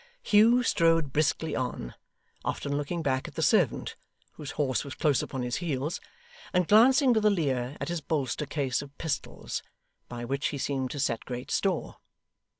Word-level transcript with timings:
Hugh 0.23 0.63
strode 0.63 1.13
briskly 1.13 1.55
on, 1.55 1.93
often 2.43 2.75
looking 2.75 3.03
back 3.03 3.27
at 3.27 3.35
the 3.35 3.43
servant, 3.43 3.95
whose 4.31 4.49
horse 4.57 4.83
was 4.83 4.95
close 4.95 5.21
upon 5.21 5.43
his 5.43 5.57
heels, 5.57 6.01
and 6.53 6.67
glancing 6.67 7.13
with 7.13 7.23
a 7.23 7.29
leer 7.29 7.77
at 7.79 7.89
his 7.89 8.01
holster 8.09 8.47
case 8.47 8.81
of 8.81 8.97
pistols, 8.97 9.61
by 10.09 10.25
which 10.25 10.47
he 10.47 10.57
seemed 10.57 10.89
to 10.89 10.99
set 10.99 11.23
great 11.25 11.51
store. 11.51 11.97